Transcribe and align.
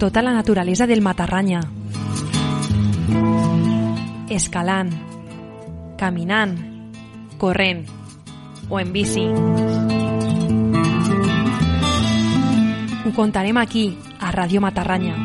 Tota 0.00 0.22
la 0.22 0.32
naturalesa 0.32 0.86
del 0.86 1.02
Matarranya. 1.02 1.60
Escalant, 4.30 4.90
caminant, 5.98 6.56
corrent 7.36 7.84
o 8.70 8.80
en 8.80 8.92
bici. 8.92 9.26
Ho 13.04 13.12
contarem 13.12 13.58
aquí, 13.58 13.98
a 14.20 14.32
Ràdio 14.32 14.60
Matarranya. 14.60 15.16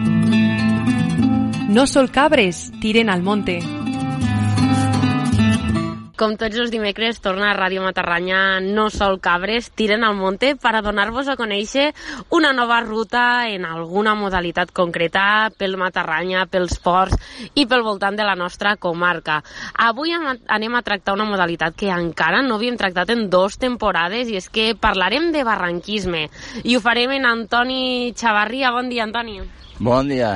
No 1.69 1.87
sol 1.87 2.11
cabres, 2.11 2.71
tiren 2.81 3.09
al 3.09 3.23
monte. 3.23 3.59
Com 6.15 6.37
tots 6.39 6.55
els 6.55 6.69
dimecres, 6.71 7.17
torna 7.19 7.49
a 7.49 7.55
Ràdio 7.57 7.81
Matarranya 7.83 8.61
No 8.63 8.85
Sol 8.87 9.17
Cabres, 9.19 9.65
tiren 9.75 10.05
al 10.07 10.13
monte 10.15 10.53
per 10.55 10.71
a 10.77 10.81
donar-vos 10.81 11.27
a 11.27 11.35
conèixer 11.35 11.89
una 12.31 12.53
nova 12.55 12.77
ruta 12.85 13.49
en 13.51 13.65
alguna 13.67 14.13
modalitat 14.15 14.71
concreta 14.71 15.51
pel 15.59 15.75
Matarranya, 15.75 16.45
pels 16.47 16.77
ports 16.79 17.19
i 17.51 17.65
pel 17.67 17.83
voltant 17.83 18.15
de 18.15 18.23
la 18.23 18.37
nostra 18.39 18.77
comarca. 18.79 19.41
Avui 19.87 20.15
anem 20.15 20.77
a 20.79 20.83
tractar 20.87 21.17
una 21.17 21.27
modalitat 21.27 21.75
que 21.75 21.91
encara 21.91 22.39
no 22.45 22.55
havíem 22.55 22.77
tractat 22.79 23.11
en 23.11 23.25
dos 23.29 23.59
temporades 23.59 24.31
i 24.31 24.39
és 24.39 24.47
que 24.47 24.69
parlarem 24.79 25.33
de 25.35 25.43
barranquisme 25.43 26.29
i 26.63 26.77
ho 26.77 26.83
farem 26.85 27.11
en 27.17 27.27
Antoni 27.27 28.13
Xavarria. 28.15 28.71
Bon 28.71 28.87
dia, 28.87 29.03
Antoni. 29.03 29.41
Bon 29.83 30.07
dia. 30.07 30.31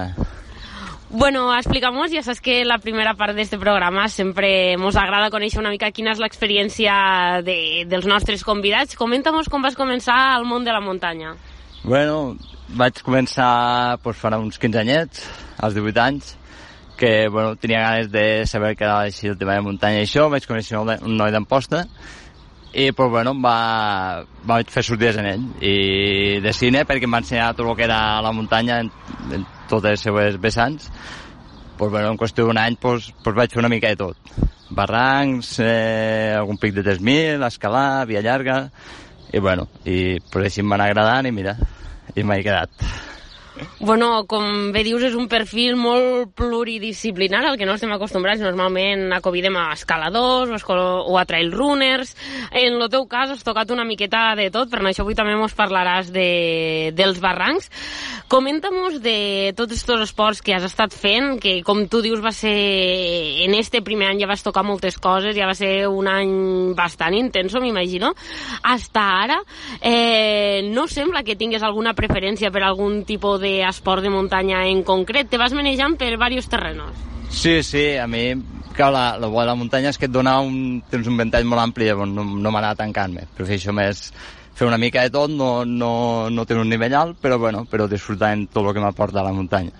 Bueno, 1.11 1.55
explicamos, 1.55 2.11
ya 2.11 2.21
sabes 2.21 2.39
que 2.39 2.63
la 2.63 2.77
primera 2.77 3.15
part 3.15 3.33
d'este 3.33 3.57
programa 3.57 4.05
sempre 4.13 4.75
ens 4.75 4.97
agrada 4.99 5.31
conèixer 5.33 5.57
una 5.57 5.71
mica 5.73 5.89
quina 5.89 6.13
és 6.13 6.21
l'experiència 6.21 7.41
de, 7.41 7.85
dels 7.89 8.05
nostres 8.05 8.45
convidats. 8.45 8.93
Comenta'm 8.99 9.41
com 9.49 9.65
vas 9.65 9.77
començar 9.79 10.19
al 10.35 10.45
món 10.45 10.67
de 10.67 10.75
la 10.75 10.83
muntanya. 10.85 11.33
Bueno, 11.81 12.37
vaig 12.77 13.01
començar 13.01 13.97
pues, 14.03 14.21
farà 14.21 14.37
uns 14.37 14.61
15 14.61 14.83
anyets, 14.83 15.25
als 15.57 15.73
18 15.73 16.05
anys, 16.05 16.35
que 16.95 17.27
bueno, 17.27 17.55
tenia 17.55 17.81
ganes 17.81 18.11
de 18.13 18.45
saber 18.45 18.75
què 18.77 18.85
era 18.85 19.01
així 19.09 19.33
el 19.33 19.37
tema 19.39 19.57
de 19.57 19.65
muntanya 19.65 20.03
i 20.03 20.05
això, 20.05 20.29
vaig 20.29 20.45
conèixer 20.45 20.77
un 20.77 21.15
noi 21.17 21.33
d'Amposta, 21.33 21.87
i 22.73 22.91
pues, 22.91 23.09
bueno, 23.09 23.33
va, 23.41 24.25
vaig 24.45 24.69
fer 24.69 24.85
sortides 24.85 25.17
en 25.17 25.25
ell 25.25 25.45
i 25.65 26.37
de 26.43 26.53
cine 26.53 26.85
perquè 26.85 27.09
em 27.09 27.15
va 27.17 27.23
ensenyar 27.23 27.55
tot 27.57 27.65
el 27.65 27.79
que 27.79 27.87
era 27.89 28.19
la 28.21 28.35
muntanya 28.35 28.83
en, 28.83 28.91
en 29.33 29.47
totes 29.69 29.95
les 29.95 30.05
seves 30.09 30.39
vessants 30.41 30.89
pues, 31.79 31.91
bueno, 31.91 32.11
en 32.11 32.17
qüestió 32.19 32.43
d'un 32.45 32.59
any 32.59 32.75
pues, 32.75 33.13
pues 33.23 33.35
vaig 33.37 33.53
fer 33.53 33.61
una 33.61 33.71
mica 33.71 33.87
de 33.87 33.95
tot. 33.95 34.33
Barrancs, 34.75 35.55
eh, 35.63 36.35
algun 36.35 36.59
pic 36.59 36.75
de 36.75 36.83
3.000 36.83 37.45
escalar, 37.47 38.05
via 38.05 38.21
llarga 38.21 38.65
i 39.31 39.39
bueno, 39.39 39.69
i 39.85 40.19
pues, 40.31 40.49
així 40.49 40.65
em 40.65 40.75
van 40.75 40.83
agradant 40.83 41.29
i 41.29 41.33
mira, 41.33 41.55
i 42.15 42.25
m'he 42.25 42.43
quedat 42.43 43.08
Bueno, 43.79 44.25
com 44.27 44.71
bé 44.73 44.83
dius, 44.83 45.03
és 45.07 45.15
un 45.15 45.27
perfil 45.31 45.77
molt 45.79 46.33
pluridisciplinar 46.37 47.41
al 47.45 47.57
que 47.59 47.67
no 47.67 47.75
estem 47.77 47.91
acostumbrats. 47.95 48.41
Normalment 48.43 49.13
acobidem 49.15 49.55
a 49.59 49.69
escaladors 49.75 50.63
o, 50.67 51.17
a 51.17 51.25
trail 51.29 51.51
runners. 51.51 52.15
En 52.51 52.79
el 52.79 52.89
teu 52.91 53.07
cas 53.11 53.33
has 53.33 53.43
tocat 53.45 53.71
una 53.71 53.85
miqueta 53.87 54.33
de 54.39 54.49
tot, 54.53 54.69
per 54.71 54.81
això 54.83 55.05
avui 55.05 55.17
també 55.17 55.35
mos 55.39 55.55
parlaràs 55.57 56.11
de, 56.13 56.91
dels 56.95 57.19
barrancs. 57.23 57.69
Comenta-mos 58.29 58.99
de 59.01 59.55
tots 59.57 59.73
aquests 59.73 60.05
esports 60.05 60.43
que 60.45 60.53
has 60.53 60.65
estat 60.67 60.93
fent, 60.93 61.39
que 61.41 61.59
com 61.65 61.85
tu 61.89 62.03
dius 62.05 62.23
va 62.23 62.33
ser... 62.35 62.55
En 63.45 63.55
este 63.57 63.81
primer 63.81 64.11
any 64.11 64.21
ja 64.21 64.29
vas 64.29 64.43
tocar 64.45 64.63
moltes 64.67 64.99
coses, 65.01 65.35
ja 65.35 65.47
va 65.49 65.55
ser 65.57 65.87
un 65.87 66.07
any 66.11 66.73
bastant 66.77 67.15
intenso, 67.17 67.61
m'imagino. 67.63 68.13
Hasta 68.63 69.05
ara, 69.23 69.39
eh, 69.81 70.67
no 70.69 70.87
sembla 70.87 71.23
que 71.23 71.37
tingues 71.39 71.63
alguna 71.63 71.95
preferència 71.97 72.51
per 72.53 72.63
algun 72.63 73.01
tipus 73.07 73.39
de 73.41 73.48
d'esport 73.57 74.05
de 74.05 74.13
muntanya 74.13 74.63
en 74.69 74.83
concret. 74.87 75.29
Te 75.29 75.41
vas 75.41 75.55
manejant 75.57 75.97
per 75.97 76.11
diversos 76.13 76.49
terrenos. 76.51 76.95
Sí, 77.29 77.61
sí, 77.63 77.95
a 77.97 78.07
mi 78.07 78.33
que 78.79 78.87
la, 78.91 79.17
la 79.19 79.27
bo 79.27 79.41
de 79.41 79.47
la 79.49 79.57
muntanya 79.59 79.91
és 79.91 79.97
que 79.99 80.07
et 80.07 80.13
dona 80.13 80.37
un, 80.39 80.79
tens 80.89 81.07
un 81.11 81.17
ventall 81.19 81.43
molt 81.45 81.65
ampli, 81.65 81.89
llavors 81.89 82.13
no, 82.13 82.23
no 82.23 82.51
m'anava 82.53 82.77
tancant-me. 82.79 83.25
Prefereixo 83.35 83.75
més 83.75 84.07
fer 84.55 84.67
una 84.67 84.79
mica 84.79 85.03
de 85.03 85.11
tot, 85.11 85.31
no, 85.31 85.65
no, 85.65 86.29
no 86.31 86.45
tenir 86.47 86.63
un 86.63 86.71
nivell 86.71 86.95
alt, 86.95 87.19
però, 87.19 87.37
bueno, 87.39 87.65
però 87.67 87.89
disfrutant 87.91 88.47
tot 88.53 88.65
el 88.65 88.73
que 88.75 88.83
m'aporta 88.83 89.23
la 89.25 89.35
muntanya. 89.35 89.75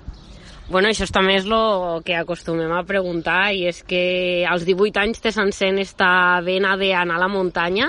Bueno, 0.70 0.92
això 0.92 1.08
també 1.10 1.34
és 1.40 1.48
el 1.50 2.04
que 2.06 2.14
acostumem 2.14 2.70
a 2.78 2.84
preguntar 2.86 3.56
i 3.58 3.64
és 3.72 3.80
que 3.90 4.46
als 4.46 4.68
18 4.68 5.02
anys 5.02 5.22
te 5.24 5.32
s'encén 5.34 5.80
esta 5.82 6.38
vena 6.46 6.76
d'anar 6.78 7.16
a 7.16 7.22
la 7.24 7.30
muntanya 7.32 7.88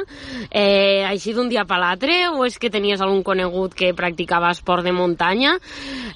eh, 0.48 1.04
així 1.04 1.34
d'un 1.36 1.50
dia 1.52 1.66
per 1.68 1.76
l'altre 1.76 2.14
o 2.30 2.46
és 2.46 2.56
que 2.56 2.70
tenies 2.72 3.02
algun 3.04 3.20
conegut 3.22 3.76
que 3.76 3.92
practicava 3.92 4.48
esport 4.56 4.86
de 4.86 4.94
muntanya? 4.96 5.58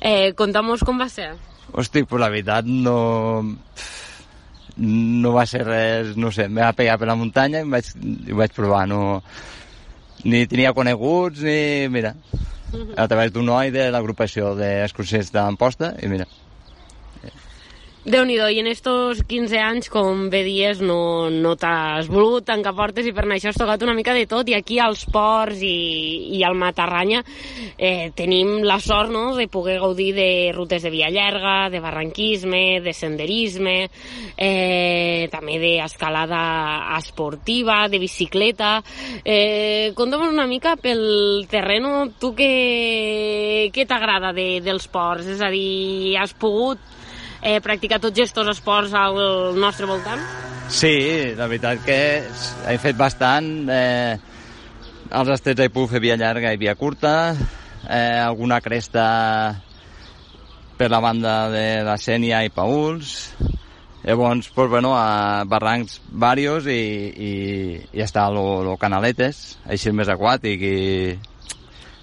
Eh, 0.01 0.33
Conta'm 0.33 0.73
com 0.81 1.03
va 1.03 1.11
ser. 1.13 1.35
Hosti, 1.73 2.05
pues 2.09 2.21
la 2.23 2.31
veritat 2.33 2.65
no... 2.65 2.97
No 4.77 5.31
va 5.37 5.45
ser 5.47 5.61
res, 5.69 6.17
no 6.17 6.33
sé, 6.35 6.49
em 6.49 6.57
va 6.57 6.73
pegar 6.75 6.97
per 6.99 7.07
la 7.07 7.15
muntanya 7.15 7.61
i 7.61 7.67
em 7.67 7.77
vaig, 7.77 7.93
i 8.01 8.33
vaig 8.33 8.57
provar, 8.57 8.87
no... 8.89 9.21
Ni 10.25 10.47
tenia 10.49 10.73
coneguts, 10.73 11.45
ni... 11.45 11.93
Mira, 11.93 12.15
a 12.97 13.07
través 13.07 13.31
d'un 13.37 13.47
noi 13.47 13.71
de 13.71 13.91
l'agrupació 13.93 14.55
d'excursions 14.59 15.31
d'Amposta 15.31 15.93
i 16.03 16.11
mira, 16.11 16.27
déu 18.05 18.27
nhi 18.29 18.35
i 18.37 18.59
en 18.61 18.67
estos 18.69 19.23
15 19.25 19.57
anys, 19.57 19.87
com 19.89 20.27
bé 20.29 20.43
dies, 20.45 20.83
no, 20.85 21.31
no 21.33 21.55
t'has 21.57 22.05
volgut 22.13 22.45
tancar 22.45 22.75
portes 22.77 23.07
i 23.09 23.15
per 23.17 23.25
això 23.25 23.49
has 23.49 23.57
tocat 23.57 23.81
una 23.83 23.95
mica 23.97 24.13
de 24.13 24.27
tot 24.29 24.49
i 24.53 24.55
aquí 24.59 24.77
als 24.79 25.07
ports 25.09 25.63
i, 25.65 26.37
i 26.37 26.43
al 26.45 26.53
Matarranya 26.61 27.23
eh, 27.79 28.13
tenim 28.15 28.59
la 28.67 28.77
sort 28.85 29.09
no, 29.09 29.23
de 29.39 29.47
poder 29.49 29.79
gaudir 29.81 30.11
de 30.19 30.53
rutes 30.53 30.85
de 30.85 30.93
via 30.93 31.09
llarga, 31.09 31.71
de 31.73 31.81
barranquisme, 31.81 32.83
de 32.85 32.93
senderisme, 32.93 33.77
eh, 34.37 35.31
també 35.33 35.57
d'escalada 35.63 36.43
esportiva, 36.99 37.87
de 37.89 38.03
bicicleta. 38.03 38.75
Eh, 39.25 39.93
Conta'm 39.97 40.27
una 40.29 40.47
mica 40.51 40.77
pel 40.77 41.47
terreno, 41.49 42.11
tu 42.21 42.35
què, 42.37 43.71
què 43.73 43.89
t'agrada 43.89 44.35
de, 44.37 44.61
dels 44.61 44.91
ports? 44.93 45.33
És 45.39 45.41
a 45.41 45.49
dir, 45.55 46.19
has 46.21 46.37
pogut 46.37 46.93
eh, 47.45 47.61
practicar 47.63 48.01
tots 48.03 48.17
aquests 48.17 48.51
esports 48.57 48.95
al 48.97 49.21
nostre 49.61 49.87
voltant? 49.87 50.23
Sí, 50.73 50.97
la 51.37 51.47
veritat 51.47 51.85
que 51.85 51.99
he 52.71 52.79
fet 52.81 52.97
bastant. 52.97 53.69
Eh, 53.69 54.17
als 55.15 55.31
estrets 55.37 55.61
he 55.61 55.71
pogut 55.71 55.93
fer 55.93 56.03
via 56.03 56.17
llarga 56.19 56.55
i 56.55 56.59
via 56.59 56.75
curta, 56.75 57.35
eh, 57.85 58.19
alguna 58.25 58.63
cresta 58.65 59.05
per 60.79 60.89
la 60.91 61.01
banda 61.05 61.37
de 61.53 61.67
la 61.87 61.99
Sènia 62.01 62.43
i 62.43 62.51
Pauls, 62.51 63.29
Llavors, 64.05 64.51
pues, 64.51 64.69
bueno, 64.69 64.99
a 64.99 65.45
barrancs 65.47 66.03
varios 66.11 66.67
i, 66.69 66.73
i, 67.17 67.31
i 67.89 68.03
està 68.05 68.27
el 68.29 68.69
canaletes, 68.77 69.57
així 69.65 69.95
més 69.97 70.11
aquàtic 70.13 70.61
i 70.61 70.75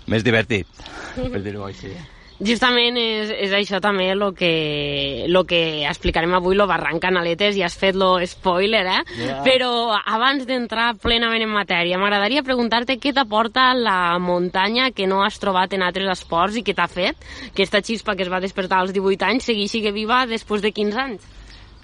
més 0.09 0.25
divertit, 0.25 0.66
per 1.13 1.44
dir-ho 1.46 1.68
així. 1.68 1.94
Justament 2.41 2.97
és, 2.97 3.29
és 3.47 3.52
això 3.53 3.81
també 3.84 4.07
el 4.13 4.24
que, 4.38 5.28
lo 5.29 5.44
que 5.50 5.85
explicarem 5.90 6.34
avui, 6.38 6.56
lo 6.57 6.66
barranc 6.69 7.02
Canaletes, 7.03 7.57
i 7.59 7.66
has 7.66 7.75
fet 7.78 7.97
lo 7.97 8.13
spoiler, 8.25 8.85
eh? 8.88 9.02
Yeah. 9.18 9.41
Però 9.46 9.72
abans 10.00 10.47
d'entrar 10.50 10.96
plenament 11.02 11.46
en 11.46 11.53
matèria, 11.53 12.00
m'agradaria 12.02 12.46
preguntar-te 12.46 12.97
què 13.02 13.13
t'aporta 13.13 13.72
la 13.78 14.18
muntanya 14.22 14.90
que 14.96 15.09
no 15.09 15.22
has 15.25 15.38
trobat 15.41 15.75
en 15.78 15.85
altres 15.85 16.09
esports 16.18 16.57
i 16.57 16.66
què 16.66 16.75
t'ha 16.78 16.90
fet 16.91 17.19
que 17.53 17.62
aquesta 17.62 17.84
xispa 17.85 18.16
que 18.18 18.25
es 18.25 18.31
va 18.34 18.41
despertar 18.44 18.81
als 18.81 18.96
18 18.96 19.28
anys 19.28 19.52
segueixi 19.52 19.72
sigue 19.72 19.94
viva 19.96 20.25
després 20.28 20.62
de 20.62 20.73
15 20.75 21.00
anys. 21.00 21.28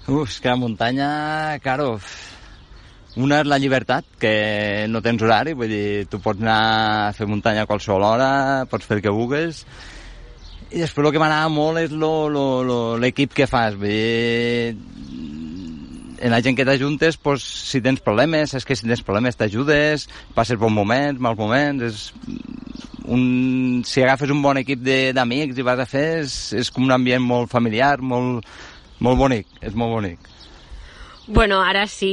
Uf, 0.08 0.30
és 0.30 0.40
que 0.40 0.50
la 0.50 0.56
muntanya, 0.60 1.08
claro, 1.64 1.96
una 3.18 3.40
és 3.42 3.48
la 3.50 3.58
llibertat, 3.58 4.06
que 4.20 4.86
no 4.88 5.02
tens 5.04 5.22
horari, 5.24 5.54
vull 5.58 5.70
dir, 5.72 6.06
tu 6.10 6.20
pots 6.22 6.40
anar 6.42 6.58
a 7.08 7.12
fer 7.16 7.26
muntanya 7.28 7.64
a 7.64 7.70
qualsevol 7.70 8.06
hora, 8.06 8.30
pots 8.70 8.86
fer 8.88 8.98
el 8.98 9.04
que 9.04 9.14
vulguis, 9.14 9.64
i 10.70 10.82
després 10.82 11.06
el 11.06 11.14
que 11.14 11.20
m'agrada 11.22 11.48
molt 11.52 11.80
és 11.80 11.94
l'equip 13.02 13.34
que 13.36 13.48
fas. 13.48 13.76
Dir, 13.80 14.76
en 16.18 16.34
la 16.34 16.40
gent 16.42 16.56
que 16.58 16.66
t'ajuntes, 16.66 17.16
pues, 17.16 17.42
si 17.42 17.80
tens 17.80 18.02
problemes, 18.04 18.54
és 18.58 18.66
que 18.66 18.76
si 18.76 18.88
tens 18.88 19.04
problemes 19.06 19.38
t'ajudes, 19.38 20.08
passes 20.34 20.58
bons 20.58 20.74
moments, 20.74 21.20
mals 21.22 21.38
moments, 21.38 21.84
és 21.84 22.12
un, 23.08 23.82
si 23.86 24.02
agafes 24.02 24.32
un 24.34 24.42
bon 24.44 24.60
equip 24.60 24.82
d'amics 25.16 25.58
i 25.58 25.66
vas 25.66 25.80
a 25.80 25.88
fer, 25.88 26.08
és, 26.24 26.38
és 26.58 26.72
com 26.74 26.84
un 26.84 26.96
ambient 26.96 27.24
molt 27.24 27.52
familiar, 27.52 27.96
molt, 28.02 28.46
molt 29.00 29.20
bonic, 29.20 29.48
és 29.62 29.78
molt 29.78 29.94
bonic. 29.96 30.34
Bueno, 31.30 31.58
ara 31.60 31.82
sí, 31.84 32.08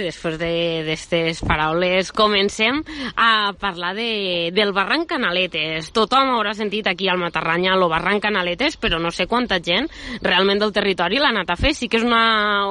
després 0.00 0.38
d'aquestes 0.40 1.42
de, 1.42 1.46
paraules, 1.46 2.08
comencem 2.16 2.78
a 3.12 3.52
parlar 3.60 3.90
de, 3.92 4.52
del 4.56 4.70
barranc 4.72 5.04
Canaletes. 5.10 5.90
Tothom 5.92 6.30
haurà 6.32 6.54
sentit 6.56 6.88
aquí 6.88 7.10
al 7.12 7.20
Matarranya 7.20 7.74
el 7.74 7.84
barranc 7.92 8.22
Canaletes, 8.24 8.78
però 8.80 8.96
no 8.96 9.10
sé 9.12 9.26
quanta 9.28 9.58
gent 9.60 9.90
realment 10.24 10.62
del 10.62 10.72
territori 10.72 11.20
l'ha 11.20 11.28
anat 11.34 11.52
a 11.52 11.58
fer. 11.60 11.74
Sí 11.76 11.90
que 11.92 12.00
és 12.00 12.06
una, 12.08 12.70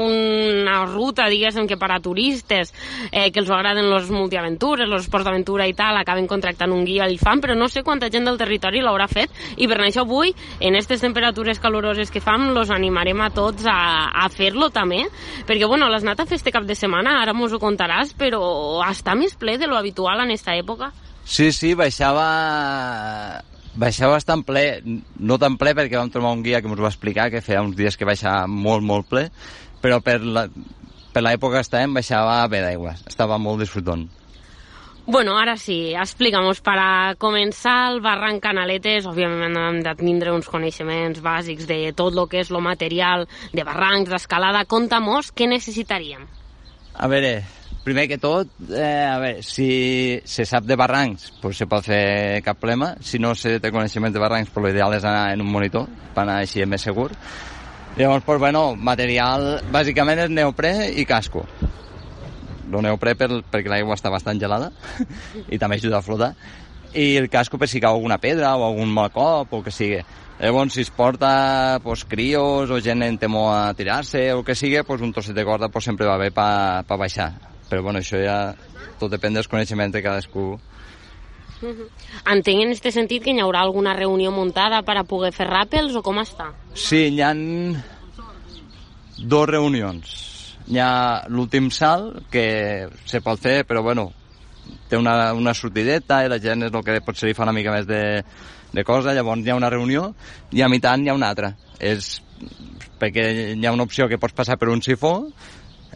una 0.00 0.78
ruta, 0.88 1.28
diguéssim, 1.28 1.68
que 1.68 1.76
per 1.76 1.92
a 1.92 2.00
turistes 2.00 2.72
eh, 3.12 3.28
que 3.28 3.44
els 3.44 3.52
agraden 3.52 3.90
los 3.92 4.08
multiaventures, 4.08 4.88
los 4.88 5.04
esports 5.04 5.28
d'aventura 5.28 5.68
i 5.68 5.76
tal, 5.76 6.00
acaben 6.00 6.24
contractant 6.24 6.72
un 6.72 6.88
guia 6.88 7.10
i 7.12 7.20
fan, 7.20 7.44
però 7.44 7.52
no 7.52 7.68
sé 7.68 7.84
quanta 7.84 8.08
gent 8.08 8.24
del 8.24 8.40
territori 8.40 8.80
l'haurà 8.80 9.10
fet 9.12 9.60
i 9.60 9.68
per 9.68 9.82
això 9.84 10.08
avui, 10.08 10.32
en 10.56 10.72
aquestes 10.72 11.04
temperatures 11.04 11.60
caloroses 11.60 12.08
que 12.08 12.24
fam, 12.24 12.48
los 12.56 12.72
animarem 12.72 13.20
a 13.20 13.28
tots 13.36 13.68
a, 13.68 14.08
a 14.24 14.32
fer-lo 14.32 14.72
també 14.72 15.04
perquè, 15.48 15.66
bueno, 15.66 15.88
l'has 15.90 16.04
anat 16.06 16.22
a 16.22 16.28
fer 16.28 16.38
este 16.40 16.52
cap 16.54 16.66
de 16.68 16.76
setmana, 16.78 17.18
ara 17.22 17.34
mos 17.36 17.52
ho 17.52 17.60
contaràs, 17.62 18.14
però 18.18 18.42
està 18.86 19.16
més 19.18 19.34
ple 19.38 19.58
de 19.58 19.68
lo 19.70 19.76
habitual 19.78 20.22
en 20.22 20.32
aquesta 20.32 20.56
època? 20.58 20.92
Sí, 21.24 21.50
sí, 21.52 21.74
baixava 21.74 22.28
baixava 23.74 24.14
bastant 24.14 24.44
ple, 24.46 24.64
no 25.18 25.38
tan 25.42 25.56
ple 25.58 25.74
perquè 25.74 25.98
vam 25.98 26.10
trobar 26.12 26.34
un 26.36 26.44
guia 26.44 26.60
que 26.62 26.70
ens 26.70 26.80
va 26.80 26.92
explicar 26.92 27.30
que 27.32 27.42
feia 27.42 27.62
uns 27.64 27.74
dies 27.76 27.96
que 27.98 28.06
baixava 28.06 28.46
molt, 28.46 28.86
molt 28.86 29.08
ple, 29.10 29.28
però 29.82 29.98
per 30.04 30.20
la, 30.22 30.46
per 31.14 31.22
l'època 31.24 31.58
que 31.58 31.66
estàvem 31.66 31.96
baixava 31.96 32.42
bé 32.50 32.62
d'aigua, 32.64 32.94
estava 33.10 33.38
molt 33.38 33.64
disfrutant. 33.64 34.06
Bueno, 35.06 35.36
ara 35.36 35.58
sí, 35.60 35.92
explica'm-nos, 35.92 36.62
per 36.64 36.78
a 36.80 36.92
començar 37.20 37.90
el 37.90 37.98
barranc 38.00 38.40
Canaletes, 38.40 39.04
òbviament 39.04 39.58
hem 39.60 39.82
de 39.84 39.92
tindre 39.98 40.32
uns 40.32 40.48
coneixements 40.48 41.20
bàsics 41.20 41.66
de 41.68 41.76
tot 41.92 42.16
el 42.16 42.24
que 42.32 42.40
és 42.40 42.48
el 42.48 42.62
material 42.64 43.26
de 43.52 43.66
barrancs, 43.68 44.08
d'escalada. 44.08 44.62
Conta-mos 44.64 45.28
què 45.36 45.44
necessitaríem. 45.50 46.24
A 46.96 47.10
veure, 47.12 47.34
primer 47.84 48.06
que 48.08 48.16
tot, 48.22 48.48
eh, 48.70 49.04
a 49.04 49.20
veure, 49.20 49.44
si 49.44 50.22
se 50.24 50.48
sap 50.48 50.64
de 50.64 50.80
barrancs, 50.80 51.34
pues 51.42 51.60
se 51.60 51.68
pot 51.68 51.84
fer 51.84 52.40
cap 52.40 52.56
problema. 52.56 52.94
Si 53.04 53.20
no 53.20 53.34
se 53.34 53.58
té 53.60 53.70
coneixement 53.70 54.14
de 54.14 54.24
barrancs, 54.24 54.56
pues 54.56 54.70
l'ideal 54.70 54.96
és 54.96 55.04
anar 55.04 55.34
en 55.34 55.44
un 55.44 55.52
monitor, 55.52 55.84
per 56.14 56.24
anar 56.24 56.40
així 56.40 56.64
més 56.64 56.80
segur. 56.80 57.10
Llavors, 57.98 58.24
pues, 58.24 58.40
bueno, 58.40 58.70
material, 58.74 59.60
bàsicament 59.70 60.24
és 60.24 60.30
neoprè 60.32 60.94
i 60.96 61.04
casco 61.04 61.44
el 62.64 62.82
neoprè 62.84 63.14
per, 63.18 63.30
perquè 63.52 63.70
l'aigua 63.70 63.96
està 63.98 64.12
bastant 64.12 64.40
gelada 64.40 64.72
i 65.54 65.58
també 65.60 65.78
ajuda 65.78 66.00
a 66.00 66.04
flotar 66.04 66.34
i 66.94 67.16
el 67.16 67.28
casco 67.28 67.58
per 67.58 67.68
si 67.68 67.80
cau 67.82 67.96
alguna 67.96 68.18
pedra 68.22 68.54
o 68.56 68.64
algun 68.64 68.92
mal 68.94 69.10
cop 69.12 69.52
o 69.52 69.62
que 69.62 69.72
sigui. 69.74 69.98
Llavors, 70.38 70.74
si 70.74 70.82
es 70.82 70.90
porta 70.90 71.80
pues, 71.82 72.04
crios 72.04 72.70
o 72.70 72.80
gent 72.82 73.02
en 73.02 73.18
temor 73.18 73.54
a 73.54 73.74
tirar-se 73.74 74.32
o 74.34 74.44
que 74.44 74.54
sigui, 74.54 74.82
pues, 74.82 75.02
un 75.02 75.12
trosset 75.12 75.34
de 75.34 75.44
corda 75.44 75.68
pues, 75.68 75.84
sempre 75.84 76.06
va 76.06 76.18
bé 76.18 76.30
per 76.30 76.84
pa 76.86 76.96
baixar. 76.96 77.32
Però 77.68 77.82
bueno, 77.82 77.98
això 77.98 78.20
ja 78.22 78.54
tot 79.00 79.10
depèn 79.10 79.34
dels 79.34 79.48
coneixements 79.50 79.94
de 79.94 80.02
cadascú. 80.02 80.54
Entenc 82.34 82.62
en 82.62 82.74
aquest 82.74 82.94
sentit 82.94 83.24
que 83.24 83.34
hi 83.34 83.42
haurà 83.42 83.64
alguna 83.64 83.94
reunió 83.94 84.30
muntada 84.30 84.82
per 84.82 84.98
a 84.98 85.06
poder 85.08 85.32
fer 85.34 85.48
ràpels 85.50 85.96
o 85.98 86.02
com 86.02 86.22
està? 86.22 86.52
Sí, 86.74 87.08
hi 87.10 87.22
han 87.22 87.42
dos 89.18 89.48
reunions 89.48 90.33
hi 90.66 90.80
ha 90.80 91.24
l'últim 91.28 91.70
salt 91.70 92.28
que 92.32 92.88
se 93.04 93.20
pot 93.24 93.40
fer, 93.40 93.62
però 93.68 93.82
bueno, 93.84 94.10
té 94.88 94.96
una, 94.96 95.32
una 95.36 95.54
sortideta 95.54 96.22
i 96.24 96.30
la 96.32 96.40
gent 96.40 96.66
és 96.68 96.72
el 96.72 96.84
que 96.84 97.00
potser 97.04 97.28
li 97.28 97.36
fa 97.36 97.44
una 97.44 97.54
mica 97.56 97.74
més 97.74 97.88
de, 97.88 98.02
de 98.72 98.84
cosa, 98.84 99.14
llavors 99.14 99.44
hi 99.44 99.52
ha 99.52 99.58
una 99.58 99.72
reunió 99.72 100.10
i 100.52 100.64
a 100.64 100.70
mitant 100.72 101.04
hi 101.04 101.12
ha 101.12 101.16
una 101.16 101.30
altra. 101.32 101.54
És 101.78 102.20
perquè 103.00 103.54
hi 103.54 103.66
ha 103.66 103.74
una 103.74 103.84
opció 103.84 104.08
que 104.08 104.20
pots 104.20 104.36
passar 104.36 104.56
per 104.58 104.70
un 104.72 104.82
sifó, 104.82 105.14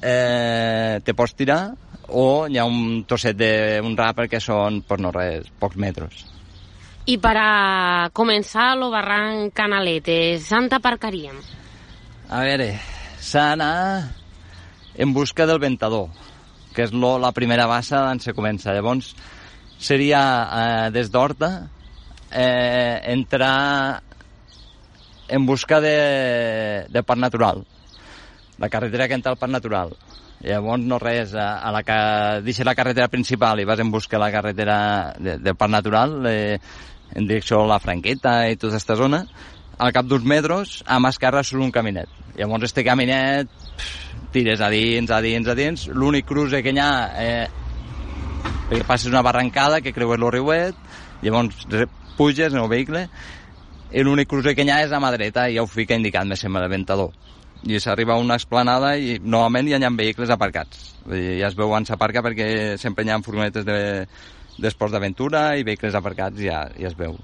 eh, 0.02 1.00
te 1.04 1.14
pots 1.14 1.36
tirar, 1.38 1.62
o 2.08 2.46
hi 2.48 2.58
ha 2.58 2.64
un 2.68 3.04
trosset 3.08 3.36
d'un 3.38 3.96
ràper 3.96 4.28
que 4.32 4.40
són, 4.40 4.82
per 4.88 5.00
no 5.00 5.12
res, 5.14 5.48
pocs 5.60 5.80
metres. 5.80 6.24
I 7.08 7.16
per 7.24 7.34
a 7.40 8.10
començar 8.12 8.74
el 8.74 8.84
barranc 8.92 9.54
Canaletes, 9.56 10.50
on 10.52 10.68
t'aparcaríem? 10.68 11.40
A 12.28 12.42
veure, 12.44 12.74
s'ha 13.24 13.54
d'anar 13.54 14.17
en 14.98 15.14
busca 15.14 15.46
del 15.46 15.60
ventador, 15.62 16.10
que 16.74 16.84
és 16.84 16.92
lo, 16.92 17.16
la 17.22 17.30
primera 17.32 17.68
bassa 17.70 18.02
on 18.10 18.18
se 18.20 18.34
comença. 18.34 18.74
Llavors, 18.74 19.14
seria 19.78 20.20
eh, 20.42 20.90
des 20.90 21.08
d'Horta 21.14 21.52
eh, 22.34 23.00
entrar 23.14 24.02
en 25.28 25.46
busca 25.46 25.80
de, 25.80 26.86
de 26.90 27.02
parc 27.06 27.20
natural, 27.20 27.62
la 28.58 28.68
carretera 28.68 29.06
que 29.06 29.14
entra 29.14 29.32
al 29.32 29.38
parc 29.38 29.54
natural. 29.54 29.94
Llavors 30.42 30.82
no 30.82 30.98
res, 30.98 31.32
a, 31.34 31.60
a 31.62 31.70
la 31.74 31.84
que 31.86 31.98
deixes 32.46 32.66
la 32.66 32.74
carretera 32.78 33.10
principal 33.10 33.62
i 33.62 33.66
vas 33.66 33.80
en 33.82 33.90
busca 33.94 34.16
de 34.16 34.22
la 34.22 34.32
carretera 34.34 34.78
de, 35.18 35.38
del 35.38 35.56
parc 35.58 35.72
natural 35.72 36.18
eh, 36.26 36.58
en 37.14 37.26
direcció 37.26 37.62
a 37.62 37.70
la 37.70 37.80
Franqueta 37.82 38.40
i 38.50 38.58
tota 38.58 38.74
aquesta 38.74 38.98
zona, 38.98 39.22
al 39.78 39.94
cap 39.94 40.10
d'uns 40.10 40.26
metres, 40.26 40.80
a 40.86 40.98
mà 40.98 41.14
esquerra 41.14 41.44
surt 41.46 41.62
un 41.62 41.74
caminet. 41.74 42.10
Llavors 42.38 42.66
este 42.66 42.82
caminet 42.86 43.50
tires 44.32 44.60
a 44.60 44.68
dins, 44.70 45.10
a 45.10 45.20
dins, 45.24 45.48
a 45.48 45.54
dins. 45.54 45.86
L'únic 45.88 46.26
cruce 46.28 46.62
que 46.62 46.74
hi 46.74 46.82
ha, 46.82 46.90
eh, 47.16 47.48
perquè 48.68 48.84
passes 48.86 49.10
una 49.10 49.22
barrancada 49.22 49.80
que 49.80 49.94
creues 49.96 50.20
el 50.20 50.30
riuet, 50.32 50.76
llavors 51.22 51.66
puges 52.18 52.52
en 52.52 52.60
el 52.60 52.68
vehicle, 52.68 53.06
i 53.92 54.04
l'únic 54.04 54.28
cruce 54.28 54.54
que 54.54 54.66
hi 54.66 54.72
ha 54.74 54.82
és 54.84 54.92
a 54.92 55.00
mà 55.00 55.12
dreta, 55.14 55.48
i 55.48 55.56
ja 55.56 55.64
ho 55.64 55.70
fica 55.70 55.96
indicat, 55.96 56.28
més 56.28 56.42
sembla, 56.44 56.66
l'aventador. 56.66 57.14
I 57.66 57.80
s'arriba 57.82 58.14
a 58.14 58.22
una 58.22 58.36
esplanada 58.38 58.92
i 58.96 59.16
normalment 59.18 59.72
ja 59.72 59.80
hi 59.80 59.88
ha 59.88 59.94
vehicles 59.96 60.30
aparcats. 60.30 60.92
Vull 61.06 61.16
dir, 61.18 61.38
ja 61.40 61.48
es 61.48 61.56
veu 61.58 61.72
on 61.74 61.88
s'aparca 61.88 62.22
perquè 62.22 62.76
sempre 62.78 63.04
hi 63.04 63.10
ha 63.10 63.18
furgonetes 63.24 63.66
d'esports 63.66 64.92
de, 64.92 64.98
d'aventura 64.98 65.48
i 65.56 65.66
vehicles 65.66 65.96
aparcats 65.98 66.38
ja, 66.44 66.66
ja 66.76 66.92
es 66.92 66.96
veu. 66.98 67.16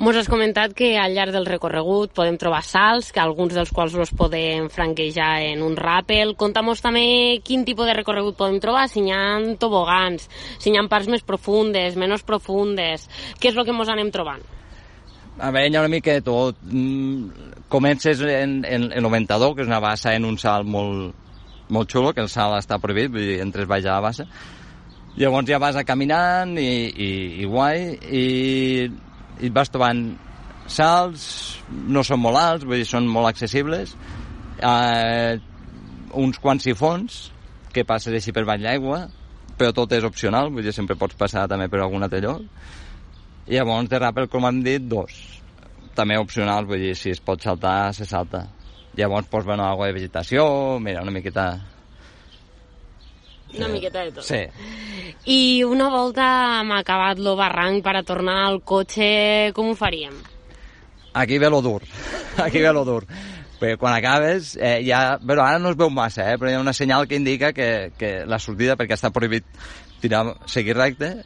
Mos 0.00 0.16
has 0.16 0.30
comentat 0.32 0.72
que 0.72 0.94
al 0.96 1.12
llarg 1.12 1.34
del 1.34 1.44
recorregut 1.44 2.14
podem 2.16 2.38
trobar 2.40 2.62
salts, 2.64 3.10
que 3.12 3.20
alguns 3.20 3.52
dels 3.52 3.68
quals 3.68 3.92
els 4.00 4.12
podem 4.16 4.70
franquejar 4.72 5.42
en 5.50 5.60
un 5.60 5.74
ràpel. 5.76 6.32
Conta'm 6.40 6.70
també 6.80 7.42
quin 7.44 7.66
tipus 7.68 7.84
de 7.84 7.98
recorregut 7.98 8.38
podem 8.38 8.56
trobar, 8.64 8.86
si 8.88 9.02
hi 9.04 9.12
ha 9.12 9.20
tobogans, 9.60 10.24
si 10.56 10.70
hi 10.70 10.78
ha 10.80 10.86
parts 10.88 11.10
més 11.12 11.20
profundes, 11.20 11.98
menys 12.00 12.24
profundes... 12.24 13.04
Què 13.36 13.50
és 13.50 13.58
el 13.60 13.66
que 13.68 13.74
mos 13.76 13.92
anem 13.92 14.08
trobant? 14.08 14.40
A 15.36 15.50
veure, 15.52 15.68
hi 15.68 15.76
ha 15.76 15.84
una 15.84 15.92
mica 15.92 16.16
de 16.16 16.24
tot. 16.24 16.56
Mm, 16.64 17.52
comences 17.68 18.24
en, 18.24 18.56
en, 18.64 18.88
en 18.88 19.04
l'aumentador, 19.04 19.52
que 19.52 19.66
és 19.66 19.68
una 19.68 19.82
bassa 19.84 20.16
en 20.16 20.24
un 20.24 20.40
salt 20.40 20.64
molt, 20.64 21.12
molt 21.68 21.92
xulo, 21.92 22.14
que 22.16 22.24
el 22.24 22.32
salt 22.32 22.56
està 22.56 22.80
prohibit, 22.80 23.12
vull 23.12 23.28
dir, 23.34 23.42
entres 23.44 23.68
baix 23.68 23.84
a 23.84 24.00
la 24.00 24.08
bassa. 24.08 24.28
Llavors 25.20 25.44
ja 25.44 25.60
vas 25.60 25.76
a 25.76 25.84
caminant 25.84 26.56
i, 26.56 26.72
i, 26.88 27.12
i 27.44 27.52
guai, 27.52 27.84
i 28.08 28.26
i 29.40 29.50
vas 29.54 29.70
trobant 29.72 30.04
salts, 30.70 31.24
no 31.70 32.04
són 32.06 32.20
molt 32.22 32.38
alts, 32.40 32.66
vull 32.68 32.80
dir, 32.80 32.88
són 32.88 33.08
molt 33.10 33.30
accessibles, 33.30 33.96
eh, 34.60 35.38
uns 36.20 36.38
quants 36.42 36.66
sifons, 36.66 37.20
que 37.74 37.86
passes 37.86 38.14
així 38.14 38.34
per 38.34 38.44
baix 38.46 38.62
l'aigua, 38.62 39.04
però 39.58 39.74
tot 39.76 39.92
és 39.92 40.06
opcional, 40.06 40.50
vull 40.52 40.64
dir, 40.66 40.74
sempre 40.74 40.98
pots 40.98 41.18
passar 41.18 41.46
també 41.50 41.68
per 41.70 41.82
algun 41.82 42.06
altre 42.06 42.22
lloc. 42.24 42.46
I 43.50 43.58
llavors 43.58 43.90
de 43.90 43.98
rappel, 43.98 44.28
com 44.30 44.46
hem 44.46 44.62
dit, 44.64 44.86
dos. 44.88 45.16
També 45.96 46.16
opcional, 46.18 46.68
vull 46.70 46.80
dir, 46.82 46.94
si 46.96 47.12
es 47.12 47.20
pot 47.20 47.42
saltar, 47.42 47.92
se 47.94 48.06
salta. 48.08 48.46
Llavors, 48.96 49.28
doncs, 49.30 49.46
bueno, 49.46 49.66
agua 49.66 49.90
de 49.90 49.96
vegetació, 49.98 50.44
mira, 50.82 51.02
una 51.02 51.14
miqueta 51.14 51.46
una 53.56 53.68
miqueta 53.68 54.04
de 54.06 54.14
tot. 54.16 54.24
Sí. 54.26 54.44
I 55.30 55.64
una 55.66 55.90
volta 55.92 56.26
hem 56.60 56.72
acabat 56.76 57.20
lo 57.20 57.36
barranc 57.38 57.84
per 57.84 57.96
a 57.98 58.04
tornar 58.06 58.38
al 58.46 58.60
cotxe, 58.64 59.52
com 59.56 59.72
ho 59.72 59.76
faríem? 59.78 60.16
Aquí 61.12 61.38
ve 61.38 61.50
lo 61.50 61.60
dur. 61.62 61.82
Aquí 62.44 62.62
ve 62.62 62.72
lo 62.72 62.84
dur. 62.84 63.04
Perquè 63.60 63.76
quan 63.76 63.92
acabes, 63.92 64.54
eh, 64.56 64.78
ja... 64.86 65.18
Però 65.20 65.44
ara 65.44 65.60
no 65.60 65.74
es 65.74 65.76
veu 65.76 65.90
massa, 65.92 66.30
eh, 66.32 66.38
però 66.40 66.48
hi 66.48 66.56
ha 66.56 66.62
una 66.62 66.72
senyal 66.72 67.06
que 67.06 67.18
indica 67.20 67.52
que, 67.52 67.92
que 67.98 68.12
la 68.24 68.38
sortida, 68.40 68.78
perquè 68.80 68.96
està 68.96 69.12
prohibit 69.12 69.44
tirar, 70.00 70.24
seguir 70.48 70.78
recte, 70.78 71.18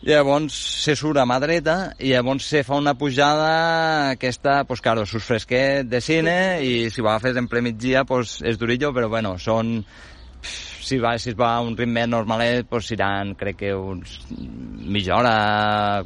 Llavors 0.00 0.54
se 0.56 0.94
surt 0.96 1.18
a 1.20 1.26
mà 1.28 1.36
dreta 1.42 1.74
i 2.00 2.14
llavors 2.14 2.46
se 2.48 2.62
fa 2.64 2.78
una 2.80 2.94
pujada 2.96 4.12
aquesta, 4.14 4.62
pues 4.64 4.80
claro, 4.80 5.04
sus 5.04 5.26
fresquet 5.28 5.84
de 5.84 6.00
cine 6.00 6.36
i 6.64 6.88
si 6.88 7.02
ho 7.04 7.08
agafes 7.10 7.36
en 7.36 7.50
ple 7.52 7.60
migdia 7.66 8.06
pues 8.08 8.38
és 8.40 8.56
durillo, 8.56 8.94
però 8.96 9.10
bueno, 9.12 9.34
són 9.36 9.82
si, 10.42 10.98
va, 10.98 11.16
si 11.18 11.30
es 11.30 11.38
va 11.38 11.54
a 11.56 11.62
un 11.64 11.76
ritme 11.78 12.06
normalet, 12.08 12.66
doncs 12.70 12.90
seran, 12.92 13.34
crec 13.38 13.60
que 13.62 13.74
uns 13.76 14.18
mitja 14.30 15.16
hora, 15.18 15.34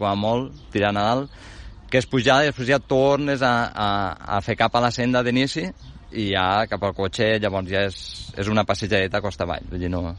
com 0.01 0.11
a 0.11 0.15
molt, 0.19 0.53
tirant 0.75 0.99
a 1.01 1.07
dalt, 1.09 1.43
que 1.91 2.01
és 2.03 2.09
pujar 2.11 2.43
i 2.43 2.51
després 2.51 2.71
ja 2.73 2.81
tornes 2.83 3.43
a, 3.47 3.55
a, 3.71 3.89
a 4.37 4.41
fer 4.45 4.57
cap 4.59 4.75
a 4.75 4.83
la 4.83 4.93
senda 4.95 5.23
d'inici 5.23 5.69
i 6.15 6.31
ja 6.33 6.67
cap 6.71 6.83
al 6.83 6.95
cotxe, 6.95 7.37
llavors 7.43 7.71
ja 7.71 7.85
és, 7.89 7.99
és 8.39 8.51
una 8.51 8.67
passejadeta 8.67 9.23
costa 9.25 9.47
avall, 9.47 9.67
vull 9.71 9.83
dir, 9.83 9.93
no... 9.93 10.15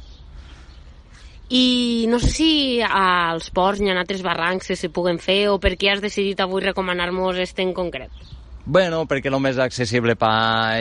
I 1.46 2.08
no 2.10 2.18
sé 2.18 2.30
si 2.32 2.48
als 2.82 3.52
ports 3.54 3.84
hi 3.84 3.92
ha 3.92 4.00
altres 4.02 4.24
barrancs 4.26 4.72
que 4.72 4.78
s'hi 4.80 4.90
puguen 4.90 5.20
fer 5.22 5.44
o 5.52 5.60
per 5.62 5.76
què 5.78 5.92
has 5.92 6.02
decidit 6.02 6.40
avui 6.42 6.64
recomanar-nos 6.64 7.38
este 7.44 7.62
en 7.62 7.76
concret? 7.78 8.10
Bueno, 8.66 9.04
perquè 9.06 9.30
no 9.30 9.38
més 9.38 9.60
accessible 9.62 10.16
pa, 10.18 10.32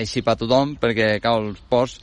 així 0.00 0.22
per 0.24 0.38
tothom, 0.40 0.72
perquè, 0.80 1.18
clar, 1.20 1.34
els 1.42 1.60
ports 1.68 1.98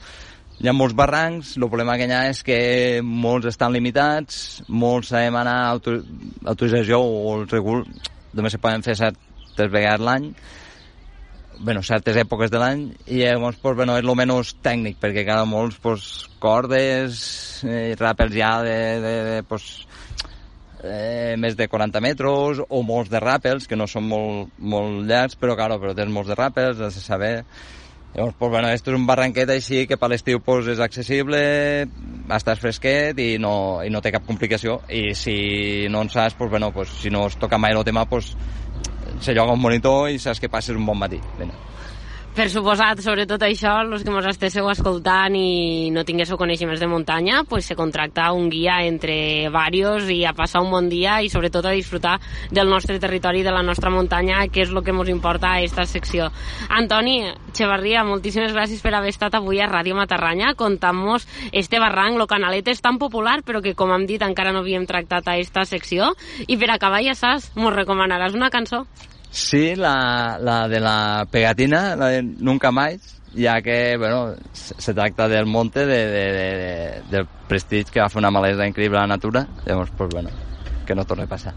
hi 0.62 0.68
ha 0.70 0.72
molts 0.72 0.94
barrancs, 0.94 1.56
el 1.58 1.66
problema 1.66 1.96
que 1.98 2.06
hi 2.06 2.14
ha 2.14 2.22
és 2.30 2.40
que 2.46 2.56
molts 3.02 3.48
estan 3.50 3.74
limitats, 3.74 4.62
molts 4.70 5.10
sabem 5.10 5.34
anar 5.40 5.56
a 5.58 5.70
auto, 5.72 5.96
autorització 6.44 7.00
o 7.02 7.32
el 7.34 7.48
regul, 7.50 7.82
només 8.32 8.54
se 8.54 8.60
poden 8.62 8.84
fer 8.86 8.94
certes 9.00 9.72
vegades 9.72 10.04
l'any, 10.06 10.28
bueno, 11.58 11.82
certes 11.82 12.16
èpoques 12.22 12.50
de 12.50 12.62
l'any 12.62 12.84
i 13.08 13.24
llavors 13.24 13.58
pues, 13.62 13.76
bueno, 13.76 13.98
és 13.98 14.06
el 14.06 14.14
menys 14.18 14.54
tècnic 14.62 15.02
perquè 15.02 15.26
cada 15.26 15.44
molts 15.50 15.82
pues, 15.82 16.06
cordes 16.42 17.18
eh, 17.66 17.92
ràpels 17.98 18.34
ja 18.38 18.54
de, 18.62 18.78
de, 19.02 19.12
de 19.28 19.36
pues, 19.50 19.68
eh, 20.82 21.34
més 21.42 21.58
de 21.58 21.66
40 21.70 22.02
metres 22.06 22.62
o 22.68 22.82
molts 22.86 23.10
de 23.10 23.22
ràpels 23.22 23.66
que 23.66 23.78
no 23.78 23.90
són 23.90 24.06
molt, 24.10 24.56
molt 24.58 25.06
llargs 25.10 25.38
però 25.38 25.58
claro, 25.58 25.82
però 25.82 25.94
tens 25.98 26.14
molts 26.14 26.30
de 26.30 26.38
ràpels 26.38 26.82
has 26.82 26.98
de 26.98 27.04
saber 27.04 27.36
Llavors, 28.14 28.34
pues, 28.38 28.50
bueno, 28.50 28.68
esto 28.68 28.92
és 28.92 28.98
un 28.98 29.06
barranquet 29.08 29.48
així 29.48 29.86
que 29.88 29.96
per 29.96 30.10
l'estiu 30.12 30.42
pues, 30.44 30.66
és 30.68 30.80
accessible, 30.84 31.38
estàs 32.36 32.60
fresquet 32.60 33.16
i 33.24 33.38
no, 33.40 33.54
i 33.80 33.88
no 33.88 34.02
té 34.04 34.12
cap 34.12 34.26
complicació. 34.28 34.82
I 34.92 35.14
si 35.16 35.88
no 35.88 36.02
en 36.04 36.12
saps, 36.12 36.36
pues, 36.36 36.50
bueno, 36.52 36.72
pues, 36.76 36.92
si 37.00 37.10
no 37.10 37.24
es 37.30 37.38
toca 37.40 37.56
mai 37.56 37.72
el 37.72 37.84
tema, 37.88 38.04
pues, 38.04 38.34
se 39.20 39.32
lloga 39.32 39.56
un 39.56 39.64
monitor 39.64 40.10
i 40.10 40.20
saps 40.20 40.40
que 40.40 40.52
passes 40.52 40.76
un 40.76 40.84
bon 40.84 40.98
matí. 40.98 41.20
Vinga. 41.38 41.56
Per 42.32 42.46
suposat, 42.48 42.96
sobretot 43.04 43.42
això, 43.44 43.74
els 43.84 44.06
que 44.06 44.12
mos 44.12 44.24
estéssiu 44.24 44.64
escoltant 44.72 45.34
i 45.36 45.90
no 45.92 46.00
tinguéssiu 46.08 46.38
coneixements 46.40 46.80
de 46.80 46.86
muntanya, 46.88 47.42
pues 47.44 47.66
se 47.68 47.76
contracta 47.76 48.30
un 48.32 48.46
guia 48.48 48.78
entre 48.86 49.50
varios 49.52 50.08
i 50.08 50.22
a 50.24 50.32
passar 50.32 50.62
un 50.64 50.70
bon 50.72 50.88
dia 50.88 51.18
i 51.20 51.28
sobretot 51.28 51.68
a 51.68 51.74
disfrutar 51.76 52.14
del 52.48 52.72
nostre 52.72 52.96
territori, 53.04 53.44
de 53.44 53.52
la 53.52 53.60
nostra 53.60 53.92
muntanya, 53.92 54.46
que 54.48 54.64
és 54.64 54.72
el 54.72 54.80
que 54.80 54.96
ens 54.96 55.12
importa 55.12 55.50
a 55.50 55.60
aquesta 55.60 55.84
secció. 55.84 56.30
Antoni 56.72 57.20
Xevarria, 57.52 58.00
moltíssimes 58.00 58.56
gràcies 58.56 58.80
per 58.80 58.96
haver 58.96 59.12
estat 59.12 59.36
avui 59.36 59.60
a 59.60 59.68
Ràdio 59.68 60.00
Matarranya 60.00 60.56
contant-nos 60.56 61.28
este 61.52 61.84
barranc, 61.84 62.16
lo 62.16 62.30
canalet 62.32 62.72
és 62.72 62.80
tan 62.80 62.96
popular 62.96 63.42
però 63.44 63.60
que, 63.60 63.76
com 63.76 63.92
hem 63.92 64.08
dit, 64.08 64.24
encara 64.24 64.56
no 64.56 64.64
havíem 64.64 64.88
tractat 64.88 65.28
a 65.28 65.36
esta 65.36 65.68
secció. 65.68 66.14
I 66.48 66.56
per 66.56 66.72
acabar, 66.72 67.04
ja 67.04 67.12
saps, 67.12 67.52
mos 67.60 67.76
recomanaràs 67.76 68.32
una 68.32 68.48
cançó? 68.48 68.86
Sí, 69.32 69.74
la, 69.76 70.38
la 70.38 70.68
de 70.68 70.78
la 70.78 71.26
pegatina, 71.30 71.96
la 71.96 72.08
de 72.08 72.22
Nunca 72.22 72.70
Más, 72.70 73.22
ja 73.34 73.62
que 73.62 73.96
bueno, 73.96 74.34
se 74.52 74.92
tracta 74.92 75.26
del 75.26 75.46
monte 75.46 75.86
de, 75.86 76.06
de, 76.06 76.32
de, 76.32 77.02
del 77.10 77.26
Prestige 77.48 77.90
que 77.90 78.00
va 78.00 78.10
fer 78.12 78.20
una 78.20 78.30
malesa 78.30 78.68
increïble 78.68 78.98
a 78.98 79.06
la 79.06 79.14
natura, 79.16 79.46
llavors, 79.64 79.90
pues, 79.96 80.10
bueno, 80.10 80.28
que 80.84 80.94
no 80.94 81.06
torni 81.06 81.24
a 81.24 81.26
passar. 81.26 81.54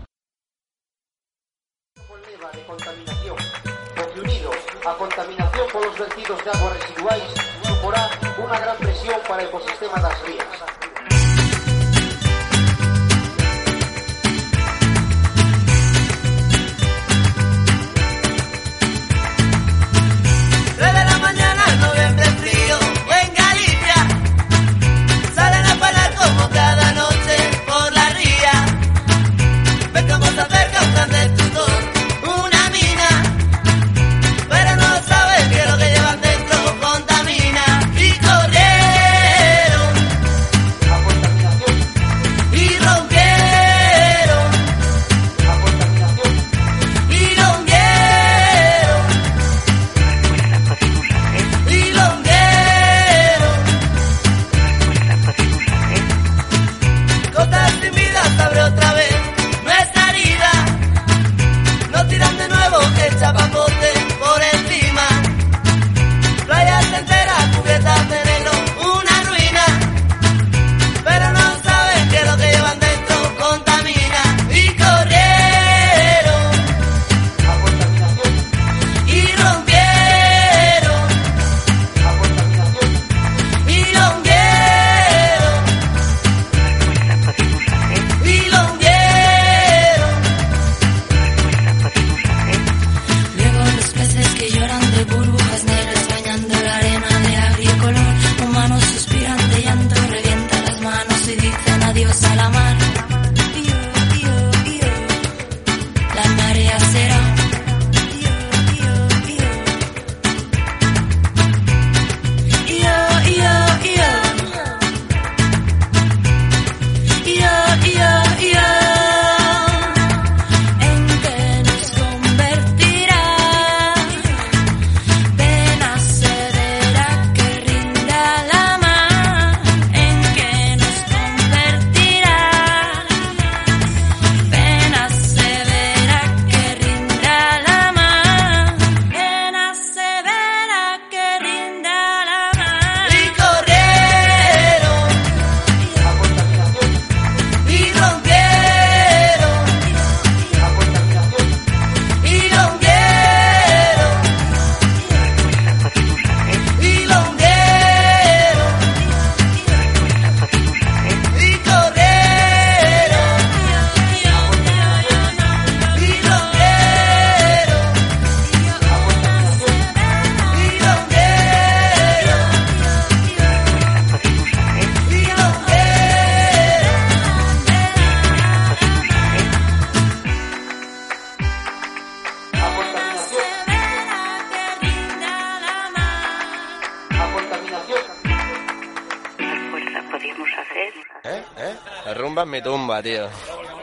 Mi 192.55 192.62
tumba, 192.62 193.03
tío. 193.03 193.27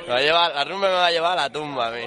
Me 0.07 0.15
va 0.15 0.17
a 0.17 0.23
llevar, 0.23 0.55
la 0.55 0.65
rumba 0.65 0.89
me 0.89 0.95
va 0.95 1.07
a 1.07 1.11
llevar 1.11 1.33
a 1.33 1.43
la 1.43 1.51
tumba 1.51 1.89
a 1.89 1.91
mí. 1.91 2.01